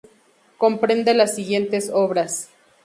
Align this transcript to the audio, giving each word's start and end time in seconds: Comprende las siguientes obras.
Comprende 0.57 1.13
las 1.13 1.35
siguientes 1.35 1.91
obras. 1.93 2.49